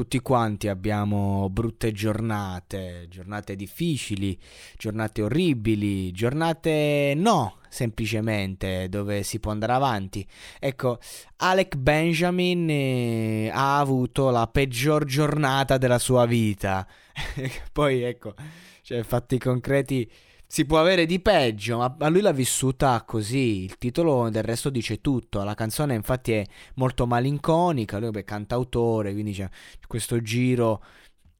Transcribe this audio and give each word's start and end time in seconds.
tutti 0.00 0.20
quanti 0.20 0.66
abbiamo 0.66 1.50
brutte 1.50 1.92
giornate, 1.92 3.06
giornate 3.10 3.54
difficili, 3.54 4.38
giornate 4.78 5.20
orribili, 5.20 6.10
giornate 6.10 7.12
no, 7.14 7.58
semplicemente 7.68 8.88
dove 8.88 9.22
si 9.22 9.40
può 9.40 9.50
andare 9.50 9.74
avanti. 9.74 10.26
Ecco, 10.58 11.00
Alec 11.36 11.76
Benjamin 11.76 12.70
eh, 12.70 13.50
ha 13.52 13.78
avuto 13.78 14.30
la 14.30 14.46
peggior 14.46 15.04
giornata 15.04 15.76
della 15.76 15.98
sua 15.98 16.24
vita. 16.24 16.86
Poi 17.70 18.00
ecco, 18.00 18.32
cioè 18.80 19.02
fatti 19.02 19.36
concreti 19.36 20.10
si 20.52 20.64
può 20.64 20.80
avere 20.80 21.06
di 21.06 21.20
peggio, 21.20 21.78
ma 21.78 22.08
lui 22.08 22.22
l'ha 22.22 22.32
vissuta 22.32 23.04
così. 23.06 23.62
Il 23.62 23.78
titolo 23.78 24.30
del 24.30 24.42
resto 24.42 24.68
dice 24.68 25.00
tutto. 25.00 25.44
La 25.44 25.54
canzone, 25.54 25.94
infatti, 25.94 26.32
è 26.32 26.44
molto 26.74 27.06
malinconica. 27.06 27.98
Lui 28.00 28.10
è 28.10 28.24
cantautore, 28.24 29.12
quindi 29.12 29.32
c'è 29.32 29.48
questo 29.86 30.20
giro 30.20 30.82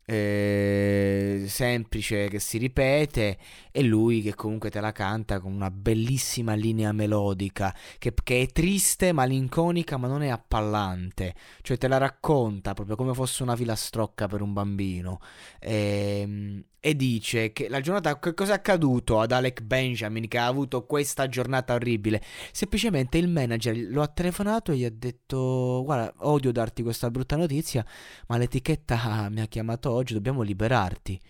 eh, 0.04 1.44
semplice 1.46 2.28
che 2.28 2.40
si 2.40 2.58
ripete 2.58 3.38
e 3.70 3.82
lui 3.82 4.22
che 4.22 4.34
comunque 4.34 4.70
te 4.70 4.80
la 4.80 4.92
canta 4.92 5.40
con 5.40 5.52
una 5.52 5.70
bellissima 5.70 6.54
linea 6.54 6.92
melodica 6.92 7.74
che, 7.98 8.12
che, 8.22 8.42
è 8.42 8.46
triste, 8.48 9.12
malinconica 9.12 9.96
ma 9.96 10.08
non 10.08 10.22
è 10.22 10.28
appallante 10.28 11.34
cioè 11.62 11.78
te 11.78 11.86
la 11.86 11.98
racconta 11.98 12.74
proprio 12.74 12.96
come 12.96 13.14
fosse 13.14 13.42
una 13.42 13.56
filastrocca 13.56 14.26
per 14.26 14.42
un 14.42 14.52
bambino 14.52 15.20
e, 15.58 16.20
ehm, 16.22 16.64
e 16.82 16.96
dice 16.96 17.52
che 17.52 17.68
la 17.68 17.80
giornata, 17.80 18.18
che 18.18 18.32
cosa 18.32 18.52
è 18.52 18.56
accaduto 18.56 19.20
ad 19.20 19.32
Alec 19.32 19.60
Benjamin 19.60 20.26
che 20.28 20.38
ha 20.38 20.46
avuto 20.46 20.86
questa 20.86 21.28
giornata 21.28 21.74
orribile? 21.74 22.22
Semplicemente 22.52 23.18
il 23.18 23.28
manager 23.28 23.76
lo 23.90 24.00
ha 24.00 24.08
telefonato 24.08 24.72
e 24.72 24.76
gli 24.78 24.84
ha 24.86 24.90
detto 24.90 25.82
guarda 25.84 26.10
odio 26.20 26.50
darti 26.50 26.82
questa 26.82 27.10
brutta 27.10 27.36
notizia 27.36 27.84
ma 28.28 28.38
l'etichetta 28.38 29.28
mi 29.30 29.42
ha 29.42 29.46
chiamato 29.46 29.90
oggi, 30.00 30.14
dobbiamo 30.14 30.42
liberarti. 30.42 31.20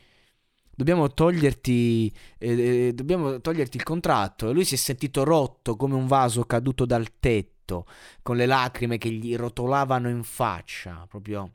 Dobbiamo 0.75 1.13
toglierti, 1.13 2.13
eh, 2.39 2.87
eh 2.89 2.93
dobbiamo 2.95 3.41
toglierti 3.41 3.77
il 3.77 3.83
contratto. 3.83 4.49
E 4.49 4.53
lui 4.53 4.65
si 4.65 4.75
è 4.75 4.79
sentito 4.79 5.25
rotto 5.25 5.77
come 5.77 5.95
un 5.95 6.07
vaso 6.07 6.45
caduto 6.45 6.87
dal 6.87 7.19
tetto, 7.21 7.87
con 8.23 8.37
le 8.37 8.47
lacrime 8.47 8.99
che 8.99 9.11
gli 9.11 9.37
rotolavano 9.37 10.09
in 10.09 10.23
faccia, 10.23 11.07
proprio 11.09 11.53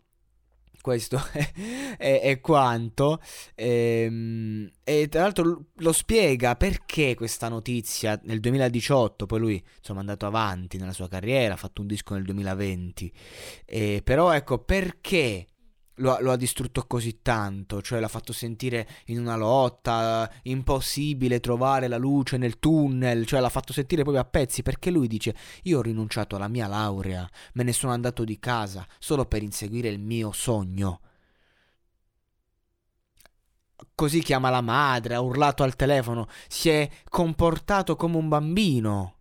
questo 0.86 1.20
è, 1.31 1.52
è, 1.98 2.22
è 2.22 2.39
quanto. 2.42 3.20
E, 3.56 4.04
ehm, 4.06 4.72
e, 4.84 5.08
tra 5.09 5.22
l'altro 5.22 5.66
lo 5.73 5.92
spiega 5.92 6.56
perché 6.56 7.16
questa 7.16 7.50
notizia 7.50 8.20
nel 8.26 8.39
2018, 8.39 9.26
poi 9.26 9.39
lui 9.39 9.64
insomma 9.80 10.00
è 10.00 10.02
andato 10.02 10.28
avanti 10.28 10.78
nella 10.78 10.94
sua 10.94 11.08
carriera, 11.08 11.56
ha 11.56 11.58
fatto 11.58 11.82
un 11.82 11.88
disco 11.88 12.14
nel 12.14 12.23
2020, 12.23 13.11
e, 13.66 14.02
però 14.04 14.32
ecco 14.32 14.59
perché 14.59 15.48
lo 15.96 16.18
lo 16.20 16.32
ha, 16.32 16.36
distrutto 16.36 16.86
così 16.88 17.22
tanto, 17.22 17.82
cioè 17.82 18.00
l'ha 18.00 18.08
fatto 18.08 18.34
sentire 18.34 18.88
in 19.06 19.20
una 19.20 19.36
lotta, 19.36 20.30
impossibile 20.44 21.40
trovare 21.40 21.88
la 21.88 21.98
luce 21.98 22.38
nel 22.38 22.60
tunnel, 22.60 23.26
cioè 23.26 23.40
l'ha 23.40 23.50
fatto 23.50 23.74
sentire 23.74 24.02
proprio 24.02 24.23
a 24.23 24.28
pezzi 24.28 24.62
perché 24.64 24.92
lui 24.92 25.08
dice 25.08 25.36
io 25.64 25.80
ho 25.80 25.82
rinunciato 25.82 26.36
alla 26.36 26.48
mia 26.48 26.68
laurea, 26.68 27.30
me 27.54 27.64
ne 27.64 27.73
sono 27.73 27.94
andato 27.94 28.23
di 28.23 28.40
casa 28.40 28.86
solo 29.00 29.26
per 29.26 29.44
inseguire 29.44 29.90
il 29.90 30.00
mio 30.00 30.32
sogno. 30.32 31.00
Così 33.94 34.22
chiama 34.22 34.50
la 34.50 34.62
madre, 34.62 35.16
ha 35.16 35.22
urlato 35.22 35.64
al 35.64 35.76
telefono, 35.76 36.28
si 36.48 36.70
è 36.70 36.90
comportato 37.10 37.96
come 37.96 38.18
un 38.18 38.28
bambino. 38.28 39.14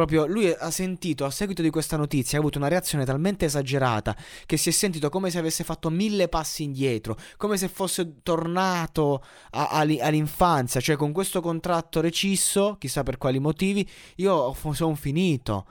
Proprio 0.00 0.24
lui 0.24 0.50
ha 0.50 0.70
sentito 0.70 1.26
a 1.26 1.30
seguito 1.30 1.60
di 1.60 1.68
questa 1.68 1.98
notizia, 1.98 2.38
ha 2.38 2.40
avuto 2.40 2.56
una 2.56 2.68
reazione 2.68 3.04
talmente 3.04 3.44
esagerata 3.44 4.16
che 4.46 4.56
si 4.56 4.70
è 4.70 4.72
sentito 4.72 5.10
come 5.10 5.28
se 5.28 5.36
avesse 5.36 5.62
fatto 5.62 5.90
mille 5.90 6.26
passi 6.28 6.62
indietro, 6.62 7.18
come 7.36 7.58
se 7.58 7.68
fosse 7.68 8.22
tornato 8.22 9.22
a, 9.50 9.68
a, 9.68 9.80
all'infanzia, 9.80 10.80
cioè 10.80 10.96
con 10.96 11.12
questo 11.12 11.42
contratto 11.42 12.00
recisso, 12.00 12.76
chissà 12.78 13.02
per 13.02 13.18
quali 13.18 13.40
motivi, 13.40 13.86
io 14.16 14.56
sono 14.72 14.94
finito. 14.94 15.66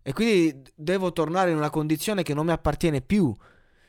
E 0.00 0.14
quindi 0.14 0.62
devo 0.74 1.12
tornare 1.12 1.50
in 1.50 1.58
una 1.58 1.68
condizione 1.68 2.22
che 2.22 2.32
non 2.32 2.46
mi 2.46 2.52
appartiene 2.52 3.02
più. 3.02 3.36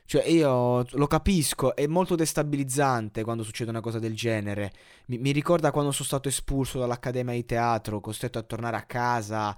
Cioè, 0.08 0.24
io 0.28 0.86
lo 0.88 1.08
capisco, 1.08 1.76
è 1.76 1.88
molto 1.88 2.16
destabilizzante 2.16 3.24
quando 3.24 3.44
succede 3.44 3.72
una 3.72 3.82
cosa 3.82 3.98
del 3.98 4.16
genere. 4.16 4.72
Mi, 5.08 5.18
mi 5.18 5.32
ricorda 5.32 5.72
quando 5.72 5.92
sono 5.92 6.06
stato 6.06 6.28
espulso 6.28 6.78
dall'accademia 6.78 7.34
di 7.34 7.46
teatro, 7.46 8.00
costretto 8.00 8.38
a 8.38 8.44
tornare 8.44 8.78
a 8.78 8.84
casa 8.84 9.58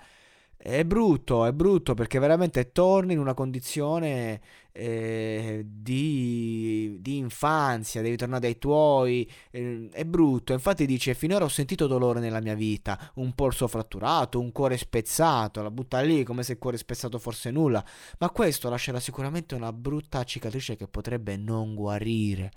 è 0.58 0.84
brutto, 0.84 1.46
è 1.46 1.54
brutto 1.54 1.94
perché 1.94 2.20
veramente 2.20 2.72
torni 2.72 3.14
in 3.14 3.20
una 3.20 3.36
condizione 3.36 4.42
eh, 4.72 5.64
di, 5.66 6.98
di, 7.00 7.18
infanzia, 7.18 8.02
devi 8.02 8.18
tornare 8.18 8.42
dai 8.42 8.58
tuoi, 8.58 9.30
eh, 9.52 9.88
è 9.92 10.04
brutto. 10.04 10.54
Infatti 10.54 10.86
dice, 10.86 11.14
finora 11.14 11.46
ho 11.46 11.48
sentito 11.48 11.88
dolore 11.88 12.20
nella 12.20 12.42
mia 12.42 12.56
vita, 12.56 13.12
un 13.16 13.34
polso 13.34 13.68
fratturato, 13.68 14.40
un 14.40 14.52
cuore 14.52 14.78
spezzato, 14.78 15.62
la 15.62 15.72
butta 15.72 16.02
lì 16.02 16.24
come 16.24 16.44
se 16.44 16.54
il 16.54 16.58
cuore 16.58 16.78
spezzato 16.78 17.20
fosse 17.20 17.52
nulla, 17.52 17.84
ma 18.20 18.30
questo 18.32 18.70
lascerà 18.70 19.00
sicuramente 19.00 19.56
una 19.56 19.72
brutta 19.72 20.24
cicatrice 20.24 20.76
che 20.76 20.88
potrebbe 20.88 21.38
non 21.38 21.76
guarire. 21.76 22.52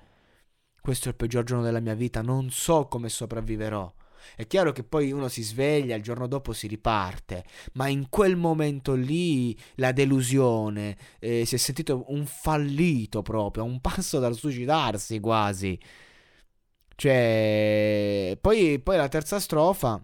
Questo 0.81 1.09
è 1.09 1.11
il 1.11 1.17
peggior 1.17 1.45
giorno 1.45 1.63
della 1.63 1.81
mia 1.81 1.95
vita, 1.95 2.23
non 2.23 2.51
so 2.51 2.87
come 2.87 3.09
sopravviverò. 3.11 3.93
È 4.37 4.47
chiaro 4.47 4.73
che 4.73 4.85
poi 4.85 5.13
uno 5.13 5.29
si 5.29 5.43
sveglia, 5.43 5.97
il 5.97 6.03
giorno 6.03 6.27
dopo 6.27 6.53
si 6.53 6.67
riparte, 6.67 7.45
ma 7.73 7.89
in 7.89 8.09
quel 8.09 8.37
momento 8.37 8.95
lì 8.95 9.57
la 9.77 9.93
delusione, 9.93 10.97
eh, 11.19 11.45
si 11.45 11.55
è 11.55 11.59
sentito 11.59 12.05
un 12.09 12.27
fallito 12.27 13.23
proprio, 13.23 13.65
un 13.65 13.81
passo 13.81 14.19
dal 14.19 14.35
suicidarsi 14.35 15.21
quasi. 15.21 15.79
Cioè, 16.95 18.37
poi, 18.41 18.79
poi 18.79 18.97
la 18.97 19.09
terza 19.09 19.41
strofa 19.41 20.03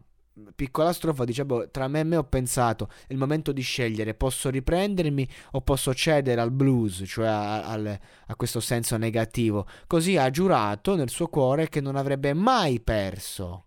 piccola 0.55 0.93
strofa 0.93 1.25
dice 1.25 1.45
boh, 1.45 1.71
tra 1.71 1.89
me 1.89 2.01
e 2.01 2.05
me 2.05 2.17
ho 2.17 2.25
pensato 2.25 2.89
è 3.07 3.13
il 3.13 3.19
momento 3.19 3.53
di 3.53 3.63
scegliere 3.63 4.15
posso 4.15 4.51
riprendermi 4.51 5.27
o 5.53 5.63
posso 5.63 5.95
cedere 5.95 6.41
al 6.41 6.51
blues 6.51 7.03
cioè 7.07 7.27
a, 7.27 7.65
a, 7.65 8.01
a, 8.27 8.37
questo 8.37 8.61
senso 8.61 8.97
negativo 8.97 9.67
così 9.87 10.17
ha 10.17 10.29
giurato 10.31 10.95
nel 10.95 11.09
suo 11.09 11.29
cuore 11.29 11.69
che 11.69 11.81
non 11.81 11.97
avrebbe 11.97 12.35
mai 12.35 12.81
perso 12.81 13.66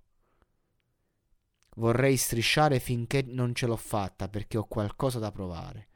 Vorrei 1.79 2.17
strisciare 2.17 2.79
finché 2.79 3.23
non 3.25 3.55
ce 3.55 3.65
l'ho 3.65 3.77
fatta 3.77 4.27
perché 4.27 4.57
ho 4.57 4.65
qualcosa 4.65 5.17
da 5.17 5.31
provare. 5.31 5.87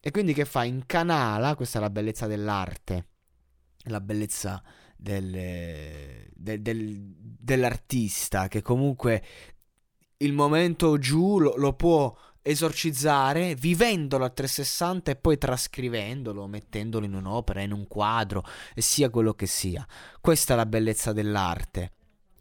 E 0.00 0.10
quindi 0.10 0.32
che 0.32 0.46
fa? 0.46 0.64
Incanala, 0.64 1.54
questa 1.54 1.78
è 1.78 1.82
la 1.82 1.90
bellezza 1.90 2.26
dell'arte, 2.26 3.06
la 3.84 4.00
bellezza 4.00 4.62
del, 4.96 6.26
del, 6.34 6.62
del, 6.62 7.14
dell'artista 7.38 8.48
che 8.48 8.62
comunque 8.62 9.22
il 10.16 10.32
momento 10.32 10.96
giù 10.96 11.38
lo, 11.38 11.54
lo 11.56 11.74
può 11.74 12.16
esorcizzare 12.40 13.54
vivendolo 13.54 14.24
a 14.24 14.30
360 14.30 15.10
e 15.10 15.16
poi 15.16 15.36
trascrivendolo, 15.36 16.46
mettendolo 16.46 17.04
in 17.04 17.12
un'opera, 17.12 17.60
in 17.60 17.72
un 17.72 17.86
quadro, 17.86 18.42
e 18.74 18.80
sia 18.80 19.10
quello 19.10 19.34
che 19.34 19.46
sia. 19.46 19.86
Questa 20.18 20.54
è 20.54 20.56
la 20.56 20.66
bellezza 20.66 21.12
dell'arte 21.12 21.92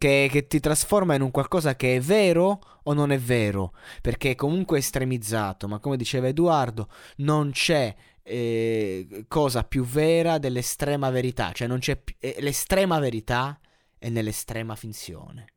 che, 0.02 0.30
che, 0.32 0.48
ti 0.48 0.60
trasforma 0.60 1.14
in 1.14 1.22
un 1.22 1.30
qualcosa 1.30 1.76
che 1.76 1.98
è 1.98 2.00
vero 2.00 2.60
o 2.82 2.94
non 2.94 3.12
è 3.12 3.20
vero, 3.20 3.76
perché 4.02 4.32
è 4.32 4.36
comunque 4.36 4.80
estremizzato, 4.80 5.68
ma 5.68 5.78
come 5.78 5.96
diceva 5.96 6.28
Edoardo, 6.28 6.90
non 7.18 7.52
c'è 7.52 7.94
eh, 8.24 9.26
cosa 9.28 9.64
più 9.64 9.84
vera 9.84 10.40
dell'estrema 10.40 11.12
verità, 11.12 11.52
cioè 11.52 11.68
non 11.68 11.78
c'è 11.78 12.02
eh, 12.18 12.38
l'estrema 12.40 12.98
verità 12.98 13.60
è 14.00 14.10
nell'estrema 14.10 14.76
finzione. 14.76 15.54